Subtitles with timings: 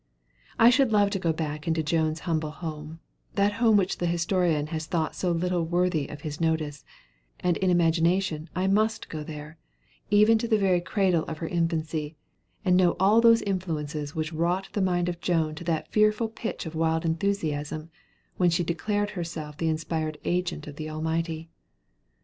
[0.57, 2.99] I should love to go back into Joan's humble home
[3.35, 6.83] that home which the historian has thought so little worthy of his notice;
[7.39, 9.59] and in imagination I must go there,
[10.09, 12.15] even to the very cradle of her infancy,
[12.65, 16.29] and know of all those influences which wrought the mind of Joan to that fearful
[16.29, 17.91] pitch of wild enthusiasm,
[18.37, 21.47] when she declared herself the inspired agent of the Almighty.